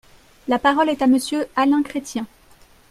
La 0.47 0.57
parole 0.57 0.89
est 0.89 1.03
à 1.03 1.05
Monsieur 1.05 1.47
Alain 1.55 1.83
Chrétien. 1.83 2.25